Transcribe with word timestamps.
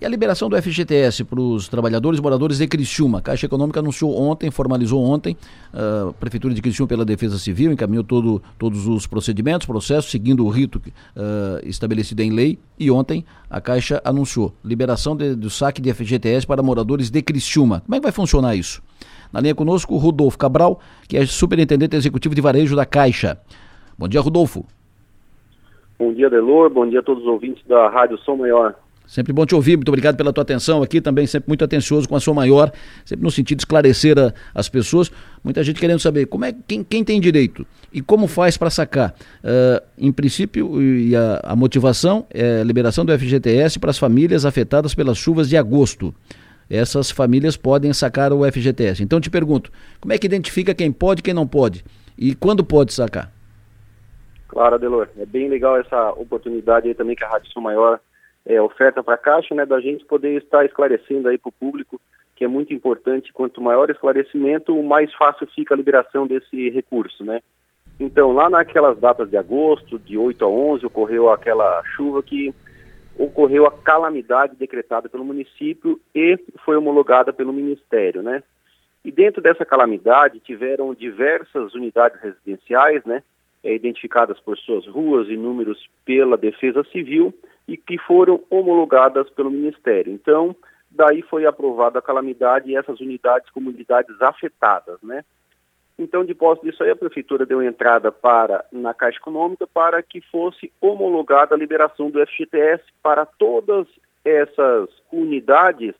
E 0.00 0.06
a 0.06 0.08
liberação 0.08 0.48
do 0.48 0.56
FGTS 0.56 1.24
para 1.24 1.40
os 1.40 1.66
trabalhadores 1.66 2.20
e 2.20 2.22
moradores 2.22 2.58
de 2.58 2.68
Criciúma. 2.68 3.18
A 3.18 3.20
Caixa 3.20 3.46
Econômica 3.46 3.80
anunciou 3.80 4.16
ontem, 4.16 4.48
formalizou 4.48 5.04
ontem, 5.04 5.36
a 5.72 6.12
Prefeitura 6.12 6.54
de 6.54 6.62
Criciúma 6.62 6.86
pela 6.86 7.04
Defesa 7.04 7.36
Civil 7.36 7.72
encaminhou 7.72 8.04
todo, 8.04 8.40
todos 8.56 8.86
os 8.86 9.08
procedimentos, 9.08 9.66
processos, 9.66 10.08
seguindo 10.08 10.46
o 10.46 10.48
rito 10.48 10.78
uh, 10.78 11.66
estabelecido 11.66 12.22
em 12.22 12.30
lei. 12.30 12.60
E 12.78 12.92
ontem 12.92 13.24
a 13.50 13.60
Caixa 13.60 14.00
anunciou 14.04 14.54
liberação 14.64 15.16
de, 15.16 15.34
do 15.34 15.50
saque 15.50 15.82
de 15.82 15.92
FGTS 15.92 16.46
para 16.46 16.62
moradores 16.62 17.10
de 17.10 17.20
Criciúma. 17.20 17.80
Como 17.80 17.96
é 17.96 17.98
que 17.98 18.04
vai 18.04 18.12
funcionar 18.12 18.54
isso? 18.54 18.80
Na 19.32 19.40
linha 19.40 19.54
conosco, 19.54 19.92
o 19.94 19.98
Rodolfo 19.98 20.38
Cabral, 20.38 20.78
que 21.08 21.16
é 21.16 21.26
superintendente 21.26 21.96
executivo 21.96 22.36
de 22.36 22.40
varejo 22.40 22.76
da 22.76 22.86
Caixa. 22.86 23.36
Bom 23.98 24.06
dia, 24.06 24.20
Rodolfo. 24.20 24.64
Bom 25.98 26.14
dia, 26.14 26.30
Delor. 26.30 26.70
Bom 26.70 26.88
dia 26.88 27.00
a 27.00 27.02
todos 27.02 27.24
os 27.24 27.28
ouvintes 27.28 27.66
da 27.66 27.88
Rádio 27.88 28.16
Som 28.18 28.36
Maior. 28.36 28.76
Sempre 29.08 29.32
bom 29.32 29.46
te 29.46 29.54
ouvir, 29.54 29.74
muito 29.76 29.88
obrigado 29.88 30.18
pela 30.18 30.34
tua 30.34 30.42
atenção 30.42 30.82
aqui, 30.82 31.00
também 31.00 31.26
sempre 31.26 31.48
muito 31.48 31.64
atencioso 31.64 32.06
com 32.06 32.14
a 32.14 32.20
sua 32.20 32.34
maior, 32.34 32.70
sempre 33.06 33.24
no 33.24 33.30
sentido 33.30 33.56
de 33.56 33.62
esclarecer 33.62 34.18
a, 34.18 34.34
as 34.54 34.68
pessoas. 34.68 35.10
Muita 35.42 35.64
gente 35.64 35.80
querendo 35.80 35.98
saber 35.98 36.26
como 36.26 36.44
é 36.44 36.52
quem, 36.52 36.84
quem 36.84 37.02
tem 37.02 37.18
direito 37.18 37.66
e 37.90 38.02
como 38.02 38.26
faz 38.26 38.58
para 38.58 38.68
sacar. 38.68 39.14
Uh, 39.42 39.82
em 39.96 40.12
princípio, 40.12 40.82
e 40.82 41.16
a, 41.16 41.40
a, 41.42 41.56
motivação 41.56 42.26
é 42.28 42.60
a 42.60 42.64
liberação 42.64 43.02
do 43.02 43.18
FGTS 43.18 43.78
para 43.78 43.88
as 43.88 43.98
famílias 43.98 44.44
afetadas 44.44 44.94
pelas 44.94 45.16
chuvas 45.16 45.48
de 45.48 45.56
agosto. 45.56 46.14
Essas 46.68 47.10
famílias 47.10 47.56
podem 47.56 47.94
sacar 47.94 48.30
o 48.30 48.44
FGTS. 48.44 49.02
Então 49.02 49.18
te 49.22 49.30
pergunto, 49.30 49.72
como 50.02 50.12
é 50.12 50.18
que 50.18 50.26
identifica 50.26 50.74
quem 50.74 50.92
pode 50.92 51.20
e 51.20 51.22
quem 51.22 51.32
não 51.32 51.46
pode? 51.46 51.82
E 52.18 52.34
quando 52.34 52.62
pode 52.62 52.92
sacar? 52.92 53.32
Claro, 54.48 54.74
Adelor. 54.74 55.08
É 55.18 55.24
bem 55.24 55.48
legal 55.48 55.78
essa 55.78 56.10
oportunidade 56.10 56.88
aí 56.88 56.94
também 56.94 57.16
que 57.16 57.24
a 57.24 57.28
Rádio 57.28 57.50
São 57.52 57.62
Maior 57.62 58.00
é, 58.48 58.60
oferta 58.62 59.02
para 59.04 59.14
a 59.14 59.18
Caixa, 59.18 59.54
né, 59.54 59.66
da 59.66 59.78
gente 59.78 60.06
poder 60.06 60.38
estar 60.38 60.64
esclarecendo 60.64 61.28
aí 61.28 61.36
para 61.36 61.50
o 61.50 61.52
público, 61.52 62.00
que 62.34 62.44
é 62.44 62.48
muito 62.48 62.72
importante, 62.72 63.32
quanto 63.32 63.60
maior 63.60 63.90
esclarecimento, 63.90 64.82
mais 64.82 65.12
fácil 65.14 65.46
fica 65.54 65.74
a 65.74 65.76
liberação 65.76 66.26
desse 66.26 66.70
recurso, 66.70 67.22
né. 67.22 67.42
Então, 68.00 68.32
lá 68.32 68.48
naquelas 68.48 68.98
datas 68.98 69.28
de 69.28 69.36
agosto, 69.36 69.98
de 69.98 70.16
8 70.16 70.42
a 70.44 70.48
11, 70.48 70.86
ocorreu 70.86 71.30
aquela 71.30 71.82
chuva 71.94 72.22
que 72.22 72.54
ocorreu 73.18 73.66
a 73.66 73.72
calamidade 73.72 74.56
decretada 74.56 75.08
pelo 75.08 75.24
município 75.24 76.00
e 76.14 76.38
foi 76.64 76.76
homologada 76.76 77.32
pelo 77.34 77.52
Ministério, 77.52 78.22
né. 78.22 78.42
E 79.04 79.12
dentro 79.12 79.42
dessa 79.42 79.66
calamidade 79.66 80.40
tiveram 80.40 80.94
diversas 80.94 81.74
unidades 81.74 82.18
residenciais, 82.22 83.04
né, 83.04 83.22
é, 83.62 83.74
identificadas 83.74 84.38
por 84.40 84.56
suas 84.58 84.86
ruas 84.86 85.28
e 85.28 85.36
números 85.36 85.88
pela 86.04 86.36
Defesa 86.36 86.84
Civil 86.92 87.34
e 87.66 87.76
que 87.76 87.98
foram 87.98 88.42
homologadas 88.48 89.28
pelo 89.30 89.50
Ministério. 89.50 90.12
Então, 90.12 90.54
daí 90.90 91.22
foi 91.22 91.46
aprovada 91.46 91.98
a 91.98 92.02
calamidade 92.02 92.70
e 92.70 92.76
essas 92.76 93.00
unidades 93.00 93.50
como 93.50 93.70
unidades 93.70 94.20
afetadas, 94.22 94.98
né? 95.02 95.24
Então, 95.98 96.24
de 96.24 96.32
posse 96.32 96.62
disso 96.62 96.82
aí, 96.84 96.90
a 96.90 96.96
prefeitura 96.96 97.44
deu 97.44 97.60
entrada 97.60 98.12
para 98.12 98.64
na 98.70 98.94
Caixa 98.94 99.18
Econômica 99.18 99.66
para 99.66 100.00
que 100.00 100.20
fosse 100.20 100.72
homologada 100.80 101.54
a 101.54 101.58
liberação 101.58 102.08
do 102.08 102.24
FGTS 102.24 102.84
para 103.02 103.26
todas 103.26 103.86
essas 104.24 104.88
unidades. 105.10 105.94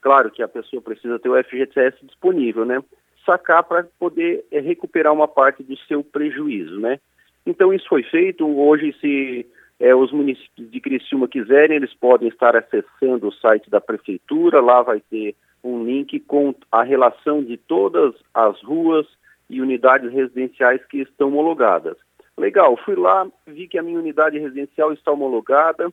Claro 0.00 0.30
que 0.30 0.42
a 0.42 0.46
pessoa 0.46 0.80
precisa 0.80 1.18
ter 1.18 1.28
o 1.28 1.42
FGTS 1.42 1.96
disponível, 2.06 2.64
né? 2.64 2.80
Sacar 3.24 3.64
para 3.64 3.86
poder 3.98 4.44
é, 4.50 4.60
recuperar 4.60 5.12
uma 5.12 5.28
parte 5.28 5.62
do 5.62 5.76
seu 5.78 6.02
prejuízo, 6.02 6.78
né? 6.80 6.98
Então, 7.46 7.72
isso 7.72 7.88
foi 7.88 8.02
feito. 8.02 8.46
Hoje 8.46 8.94
se 9.00 9.46
é, 9.78 9.94
os 9.94 10.12
municípios 10.12 10.70
de 10.70 10.80
Criciúma 10.80 11.28
quiserem, 11.28 11.76
eles 11.76 11.92
podem 11.94 12.28
estar 12.28 12.56
acessando 12.56 13.28
o 13.28 13.32
site 13.32 13.68
da 13.68 13.80
prefeitura, 13.80 14.60
lá 14.60 14.82
vai 14.82 15.00
ter 15.00 15.34
um 15.62 15.84
link 15.84 16.20
com 16.20 16.54
a 16.70 16.82
relação 16.82 17.42
de 17.42 17.56
todas 17.56 18.14
as 18.32 18.60
ruas 18.62 19.06
e 19.48 19.60
unidades 19.60 20.12
residenciais 20.12 20.84
que 20.84 20.98
estão 20.98 21.28
homologadas. 21.28 21.96
Legal, 22.36 22.76
fui 22.84 22.96
lá, 22.96 23.26
vi 23.46 23.68
que 23.68 23.78
a 23.78 23.82
minha 23.82 23.98
unidade 23.98 24.38
residencial 24.38 24.92
está 24.92 25.12
homologada. 25.12 25.92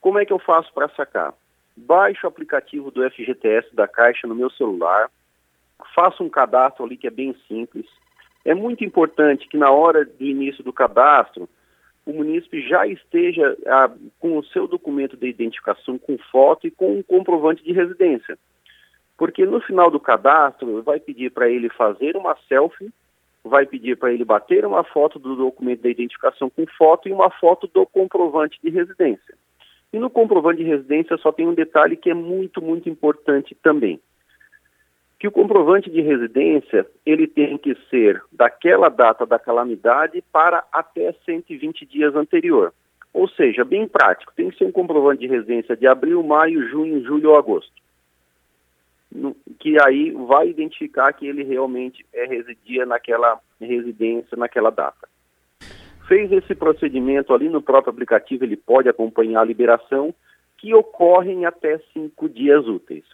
Como 0.00 0.18
é 0.18 0.24
que 0.24 0.32
eu 0.32 0.38
faço 0.38 0.72
para 0.72 0.88
sacar? 0.90 1.34
Baixo 1.76 2.26
o 2.26 2.28
aplicativo 2.28 2.90
do 2.90 3.08
FGTS 3.10 3.74
da 3.74 3.88
Caixa 3.88 4.26
no 4.26 4.34
meu 4.34 4.50
celular, 4.50 5.10
faço 5.94 6.22
um 6.22 6.28
cadastro 6.28 6.84
ali 6.84 6.96
que 6.96 7.06
é 7.06 7.10
bem 7.10 7.34
simples. 7.46 7.86
É 8.44 8.54
muito 8.54 8.84
importante 8.84 9.48
que 9.48 9.56
na 9.56 9.70
hora 9.70 10.04
do 10.04 10.24
início 10.24 10.64
do 10.64 10.72
cadastro, 10.72 11.48
o 12.04 12.12
munícipe 12.12 12.60
já 12.68 12.86
esteja 12.86 13.56
ah, 13.66 13.90
com 14.18 14.38
o 14.38 14.44
seu 14.44 14.66
documento 14.66 15.16
de 15.16 15.28
identificação 15.28 15.96
com 15.98 16.18
foto 16.30 16.66
e 16.66 16.70
com 16.70 16.98
um 16.98 17.02
comprovante 17.02 17.62
de 17.62 17.72
residência. 17.72 18.36
Porque 19.16 19.46
no 19.46 19.60
final 19.60 19.90
do 19.90 20.00
cadastro 20.00 20.82
vai 20.82 20.98
pedir 20.98 21.30
para 21.30 21.48
ele 21.48 21.68
fazer 21.68 22.16
uma 22.16 22.36
selfie, 22.48 22.90
vai 23.44 23.66
pedir 23.66 23.96
para 23.96 24.12
ele 24.12 24.24
bater 24.24 24.64
uma 24.64 24.82
foto 24.82 25.18
do 25.18 25.36
documento 25.36 25.82
de 25.82 25.90
identificação 25.90 26.50
com 26.50 26.66
foto 26.76 27.08
e 27.08 27.12
uma 27.12 27.30
foto 27.30 27.68
do 27.72 27.86
comprovante 27.86 28.58
de 28.62 28.70
residência. 28.70 29.34
E 29.92 29.98
no 29.98 30.10
comprovante 30.10 30.64
de 30.64 30.68
residência 30.68 31.16
só 31.18 31.30
tem 31.30 31.46
um 31.46 31.54
detalhe 31.54 31.96
que 31.96 32.10
é 32.10 32.14
muito, 32.14 32.60
muito 32.60 32.88
importante 32.88 33.54
também 33.62 34.00
que 35.22 35.28
o 35.28 35.30
comprovante 35.30 35.88
de 35.88 36.00
residência 36.00 36.84
ele 37.06 37.28
tem 37.28 37.56
que 37.56 37.76
ser 37.88 38.20
daquela 38.32 38.88
data 38.88 39.24
da 39.24 39.38
calamidade 39.38 40.20
para 40.32 40.64
até 40.72 41.14
120 41.24 41.86
dias 41.86 42.16
anterior. 42.16 42.74
Ou 43.14 43.28
seja, 43.28 43.64
bem 43.64 43.86
prático, 43.86 44.32
tem 44.34 44.50
que 44.50 44.58
ser 44.58 44.64
um 44.64 44.72
comprovante 44.72 45.20
de 45.20 45.28
residência 45.28 45.76
de 45.76 45.86
abril, 45.86 46.24
maio, 46.24 46.68
junho, 46.68 47.04
julho 47.04 47.30
ou 47.30 47.36
agosto. 47.36 47.70
Que 49.60 49.80
aí 49.80 50.10
vai 50.10 50.48
identificar 50.48 51.12
que 51.12 51.28
ele 51.28 51.44
realmente 51.44 52.04
é, 52.12 52.24
residia 52.24 52.84
naquela 52.84 53.38
residência, 53.60 54.36
naquela 54.36 54.70
data. 54.70 55.08
Fez 56.08 56.32
esse 56.32 56.52
procedimento 56.52 57.32
ali 57.32 57.48
no 57.48 57.62
próprio 57.62 57.92
aplicativo, 57.92 58.42
ele 58.42 58.56
pode 58.56 58.88
acompanhar 58.88 59.42
a 59.42 59.44
liberação, 59.44 60.12
que 60.58 60.74
ocorre 60.74 61.30
em 61.30 61.44
até 61.44 61.78
cinco 61.92 62.28
dias 62.28 62.66
úteis. 62.66 63.04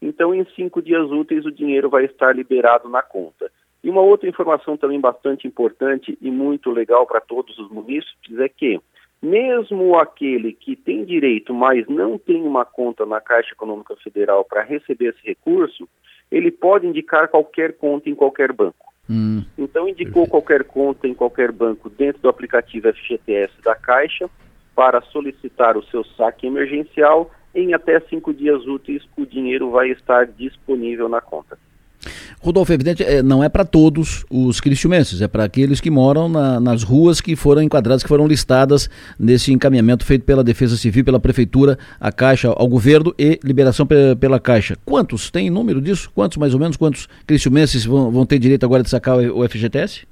Então, 0.00 0.34
em 0.34 0.44
cinco 0.54 0.82
dias 0.82 1.10
úteis, 1.10 1.44
o 1.44 1.52
dinheiro 1.52 1.88
vai 1.88 2.04
estar 2.04 2.34
liberado 2.34 2.88
na 2.88 3.02
conta. 3.02 3.50
E 3.82 3.90
uma 3.90 4.02
outra 4.02 4.28
informação 4.28 4.76
também 4.76 5.00
bastante 5.00 5.46
importante 5.46 6.18
e 6.20 6.30
muito 6.30 6.70
legal 6.70 7.06
para 7.06 7.20
todos 7.20 7.58
os 7.58 7.70
munícipes 7.70 8.38
é 8.38 8.48
que, 8.48 8.80
mesmo 9.22 9.96
aquele 9.96 10.52
que 10.52 10.74
tem 10.74 11.04
direito, 11.04 11.54
mas 11.54 11.86
não 11.86 12.18
tem 12.18 12.42
uma 12.42 12.64
conta 12.64 13.06
na 13.06 13.20
Caixa 13.20 13.52
Econômica 13.52 13.94
Federal 13.96 14.44
para 14.44 14.62
receber 14.62 15.10
esse 15.10 15.24
recurso, 15.24 15.88
ele 16.30 16.50
pode 16.50 16.86
indicar 16.86 17.28
qualquer 17.28 17.74
conta 17.74 18.10
em 18.10 18.14
qualquer 18.14 18.52
banco. 18.52 18.92
Hum, 19.08 19.44
então, 19.56 19.88
indicou 19.88 20.24
perfeito. 20.24 20.30
qualquer 20.30 20.64
conta 20.64 21.06
em 21.06 21.14
qualquer 21.14 21.52
banco 21.52 21.88
dentro 21.88 22.20
do 22.20 22.28
aplicativo 22.28 22.92
FGTS 22.92 23.62
da 23.62 23.76
Caixa 23.76 24.28
para 24.74 25.00
solicitar 25.00 25.76
o 25.76 25.84
seu 25.84 26.04
saque 26.04 26.46
emergencial 26.46 27.30
em 27.54 27.74
até 27.74 28.00
cinco 28.00 28.32
dias 28.34 28.66
úteis 28.66 29.02
o 29.16 29.24
dinheiro 29.24 29.70
vai 29.70 29.90
estar 29.90 30.26
disponível 30.26 31.08
na 31.08 31.20
conta. 31.20 31.58
Rodolfo, 32.40 32.72
evidente, 32.72 33.02
é, 33.02 33.22
não 33.22 33.42
é 33.42 33.48
para 33.48 33.64
todos 33.64 34.24
os 34.30 34.60
cristiumenses, 34.60 35.20
é 35.20 35.26
para 35.26 35.44
aqueles 35.44 35.80
que 35.80 35.90
moram 35.90 36.28
na, 36.28 36.60
nas 36.60 36.82
ruas 36.82 37.20
que 37.20 37.34
foram 37.34 37.62
enquadradas, 37.62 38.02
que 38.02 38.08
foram 38.08 38.28
listadas 38.28 38.88
nesse 39.18 39.52
encaminhamento 39.52 40.04
feito 40.04 40.24
pela 40.24 40.44
Defesa 40.44 40.76
Civil, 40.76 41.04
pela 41.04 41.18
Prefeitura, 41.18 41.78
a 41.98 42.12
Caixa, 42.12 42.48
ao 42.48 42.68
governo 42.68 43.14
e 43.18 43.40
liberação 43.42 43.86
pela 44.20 44.38
Caixa. 44.38 44.76
Quantos? 44.84 45.30
Tem 45.30 45.50
número 45.50 45.80
disso? 45.80 46.10
Quantos, 46.14 46.36
mais 46.36 46.54
ou 46.54 46.60
menos, 46.60 46.76
quantos 46.76 47.08
cristiumenses 47.26 47.84
vão, 47.84 48.10
vão 48.10 48.26
ter 48.26 48.38
direito 48.38 48.64
agora 48.64 48.82
de 48.82 48.90
sacar 48.90 49.18
o 49.18 49.48
FGTS? 49.48 50.06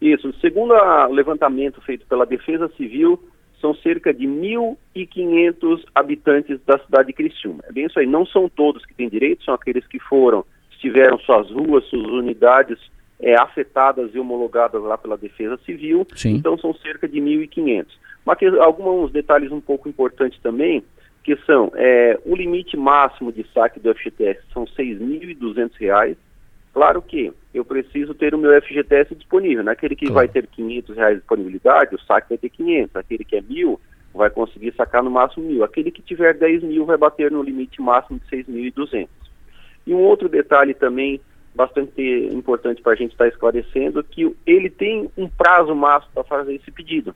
Isso, 0.00 0.32
segundo 0.40 0.72
o 0.74 1.12
levantamento 1.12 1.80
feito 1.80 2.06
pela 2.06 2.24
Defesa 2.24 2.70
Civil, 2.76 3.20
são 3.60 3.74
cerca 3.74 4.12
de 4.14 4.26
1.500 4.26 5.84
habitantes 5.94 6.60
da 6.64 6.78
cidade 6.78 7.08
de 7.08 7.12
Criciúma. 7.12 7.60
É 7.64 7.72
bem 7.72 7.86
isso 7.86 7.98
aí, 7.98 8.06
não 8.06 8.24
são 8.24 8.48
todos 8.48 8.84
que 8.84 8.94
têm 8.94 9.08
direito, 9.08 9.44
são 9.44 9.54
aqueles 9.54 9.86
que 9.86 9.98
foram, 9.98 10.44
tiveram 10.80 11.18
suas 11.18 11.50
ruas, 11.50 11.84
suas 11.86 12.06
unidades 12.06 12.78
é, 13.20 13.34
afetadas 13.34 14.14
e 14.14 14.18
homologadas 14.18 14.80
lá 14.82 14.96
pela 14.96 15.16
Defesa 15.16 15.58
Civil, 15.64 16.06
Sim. 16.14 16.36
então 16.36 16.56
são 16.58 16.72
cerca 16.74 17.08
de 17.08 17.20
1.500. 17.20 17.86
Mas 18.24 18.38
alguns 18.60 19.10
detalhes 19.10 19.50
um 19.50 19.60
pouco 19.60 19.88
importantes 19.88 20.38
também, 20.40 20.84
que 21.24 21.36
são 21.44 21.72
é, 21.74 22.18
o 22.24 22.36
limite 22.36 22.76
máximo 22.76 23.32
de 23.32 23.44
saque 23.52 23.80
do 23.80 23.92
FGTS 23.94 24.40
são 24.52 24.64
R$ 24.64 24.70
6.200, 24.78 26.16
Claro 26.72 27.02
que 27.02 27.32
eu 27.52 27.64
preciso 27.64 28.14
ter 28.14 28.34
o 28.34 28.38
meu 28.38 28.60
FGTS 28.62 29.14
disponível. 29.14 29.64
Naquele 29.64 29.96
que 29.96 30.06
claro. 30.06 30.14
vai 30.14 30.28
ter 30.28 30.46
500 30.46 30.96
reais 30.96 31.14
de 31.14 31.20
disponibilidade, 31.20 31.94
o 31.94 32.00
saque 32.00 32.28
vai 32.30 32.38
ter 32.38 32.50
500. 32.50 32.96
Aquele 32.96 33.24
que 33.24 33.36
é 33.36 33.40
mil, 33.40 33.80
vai 34.14 34.30
conseguir 34.30 34.74
sacar 34.76 35.02
no 35.02 35.10
máximo 35.10 35.46
mil. 35.46 35.64
Aquele 35.64 35.90
que 35.90 36.02
tiver 36.02 36.34
10 36.34 36.62
mil 36.62 36.84
vai 36.84 36.96
bater 36.96 37.30
no 37.30 37.42
limite 37.42 37.80
máximo 37.80 38.20
de 38.20 38.36
6.200. 38.36 39.08
E 39.86 39.94
um 39.94 40.00
outro 40.00 40.28
detalhe 40.28 40.74
também 40.74 41.20
bastante 41.54 42.28
importante 42.32 42.82
para 42.82 42.92
a 42.92 42.96
gente 42.96 43.12
estar 43.12 43.24
tá 43.24 43.28
esclarecendo 43.28 44.04
que 44.04 44.32
ele 44.46 44.70
tem 44.70 45.10
um 45.16 45.28
prazo 45.28 45.74
máximo 45.74 46.12
para 46.14 46.24
fazer 46.24 46.54
esse 46.54 46.70
pedido. 46.70 47.14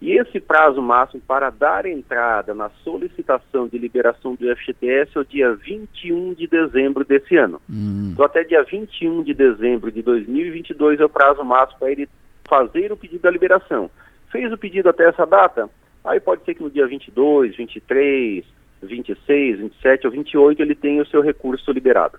E 0.00 0.12
esse 0.12 0.40
prazo 0.40 0.80
máximo 0.80 1.20
para 1.26 1.50
dar 1.50 1.84
entrada 1.84 2.54
na 2.54 2.70
solicitação 2.82 3.68
de 3.68 3.76
liberação 3.76 4.34
do 4.34 4.56
FGTS 4.56 5.10
é 5.14 5.20
o 5.20 5.24
dia 5.24 5.54
21 5.54 6.32
de 6.32 6.46
dezembro 6.46 7.04
desse 7.04 7.36
ano. 7.36 7.60
Hum. 7.68 8.10
Então, 8.12 8.24
até 8.24 8.42
dia 8.42 8.62
21 8.62 9.22
de 9.22 9.34
dezembro 9.34 9.92
de 9.92 10.00
2022 10.00 11.00
é 11.00 11.04
o 11.04 11.08
prazo 11.08 11.44
máximo 11.44 11.78
para 11.80 11.92
ele 11.92 12.08
fazer 12.48 12.90
o 12.90 12.96
pedido 12.96 13.20
da 13.20 13.30
liberação. 13.30 13.90
Fez 14.30 14.50
o 14.50 14.56
pedido 14.56 14.88
até 14.88 15.06
essa 15.06 15.26
data? 15.26 15.68
Aí 16.02 16.18
pode 16.18 16.44
ser 16.44 16.54
que 16.54 16.62
no 16.62 16.70
dia 16.70 16.86
22, 16.86 17.56
23, 17.56 18.44
26, 18.82 19.58
27 19.58 20.06
ou 20.06 20.12
28 20.12 20.62
ele 20.62 20.74
tenha 20.74 21.02
o 21.02 21.06
seu 21.06 21.20
recurso 21.20 21.70
liberado. 21.70 22.18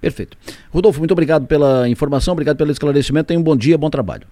Perfeito. 0.00 0.36
Rodolfo, 0.70 0.98
muito 0.98 1.12
obrigado 1.12 1.46
pela 1.46 1.86
informação, 1.88 2.32
obrigado 2.32 2.56
pelo 2.56 2.70
esclarecimento. 2.70 3.28
Tenha 3.28 3.40
um 3.40 3.42
bom 3.42 3.56
dia, 3.56 3.76
bom 3.76 3.90
trabalho. 3.90 4.26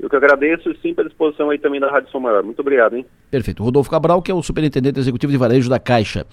Eu 0.00 0.08
que 0.08 0.16
agradeço 0.16 0.70
e 0.70 0.76
sim 0.78 0.94
pela 0.94 1.08
disposição 1.08 1.50
aí 1.50 1.58
também 1.58 1.78
da 1.78 1.90
Rádio 1.90 2.10
São 2.10 2.20
Maior. 2.20 2.42
Muito 2.42 2.60
obrigado, 2.60 2.96
hein? 2.96 3.04
Perfeito. 3.30 3.62
Rodolfo 3.62 3.90
Cabral, 3.90 4.22
que 4.22 4.30
é 4.30 4.34
o 4.34 4.42
superintendente 4.42 4.98
executivo 4.98 5.30
de 5.30 5.38
varejo 5.38 5.68
da 5.68 5.78
Caixa. 5.78 6.24